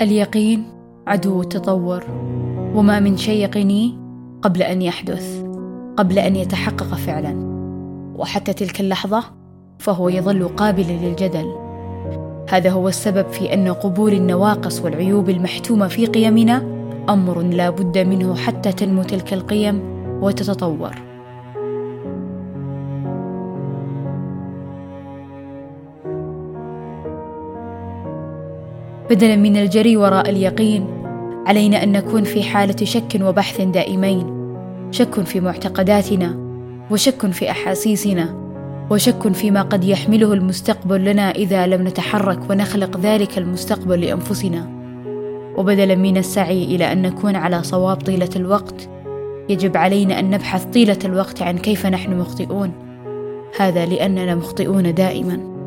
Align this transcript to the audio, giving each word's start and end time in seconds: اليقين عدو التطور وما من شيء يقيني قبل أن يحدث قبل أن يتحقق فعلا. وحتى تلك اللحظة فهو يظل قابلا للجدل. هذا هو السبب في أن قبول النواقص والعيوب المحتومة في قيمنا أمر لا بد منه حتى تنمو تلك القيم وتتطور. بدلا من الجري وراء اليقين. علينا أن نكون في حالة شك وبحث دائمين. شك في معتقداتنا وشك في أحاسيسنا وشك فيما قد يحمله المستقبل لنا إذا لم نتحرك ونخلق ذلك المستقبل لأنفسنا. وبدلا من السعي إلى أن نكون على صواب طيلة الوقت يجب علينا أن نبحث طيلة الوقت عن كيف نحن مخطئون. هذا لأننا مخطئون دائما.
اليقين 0.00 0.64
عدو 1.06 1.40
التطور 1.40 2.04
وما 2.74 3.00
من 3.00 3.16
شيء 3.16 3.42
يقيني 3.42 3.98
قبل 4.42 4.62
أن 4.62 4.82
يحدث 4.82 5.44
قبل 5.96 6.18
أن 6.18 6.36
يتحقق 6.36 6.94
فعلا. 6.94 7.36
وحتى 8.16 8.52
تلك 8.52 8.80
اللحظة 8.80 9.24
فهو 9.78 10.08
يظل 10.08 10.48
قابلا 10.48 10.92
للجدل. 10.92 11.54
هذا 12.50 12.70
هو 12.70 12.88
السبب 12.88 13.28
في 13.28 13.54
أن 13.54 13.68
قبول 13.68 14.12
النواقص 14.12 14.80
والعيوب 14.80 15.30
المحتومة 15.30 15.88
في 15.88 16.06
قيمنا 16.06 16.56
أمر 17.08 17.40
لا 17.40 17.70
بد 17.70 17.98
منه 17.98 18.34
حتى 18.34 18.72
تنمو 18.72 19.02
تلك 19.02 19.32
القيم 19.32 19.80
وتتطور. 20.22 21.09
بدلا 29.10 29.36
من 29.36 29.56
الجري 29.56 29.96
وراء 29.96 30.30
اليقين. 30.30 30.86
علينا 31.46 31.82
أن 31.82 31.92
نكون 31.92 32.24
في 32.24 32.42
حالة 32.42 32.84
شك 32.84 33.20
وبحث 33.22 33.60
دائمين. 33.60 34.26
شك 34.90 35.20
في 35.20 35.40
معتقداتنا 35.40 36.36
وشك 36.90 37.26
في 37.30 37.50
أحاسيسنا 37.50 38.34
وشك 38.90 39.32
فيما 39.32 39.62
قد 39.62 39.84
يحمله 39.84 40.32
المستقبل 40.32 41.04
لنا 41.04 41.30
إذا 41.30 41.66
لم 41.66 41.88
نتحرك 41.88 42.50
ونخلق 42.50 43.00
ذلك 43.00 43.38
المستقبل 43.38 44.00
لأنفسنا. 44.00 44.70
وبدلا 45.56 45.94
من 45.94 46.16
السعي 46.16 46.64
إلى 46.64 46.92
أن 46.92 47.02
نكون 47.02 47.36
على 47.36 47.62
صواب 47.62 47.96
طيلة 47.96 48.30
الوقت 48.36 48.88
يجب 49.48 49.76
علينا 49.76 50.18
أن 50.18 50.30
نبحث 50.30 50.64
طيلة 50.64 50.98
الوقت 51.04 51.42
عن 51.42 51.58
كيف 51.58 51.86
نحن 51.86 52.18
مخطئون. 52.18 52.72
هذا 53.58 53.86
لأننا 53.86 54.34
مخطئون 54.34 54.94
دائما. 54.94 55.59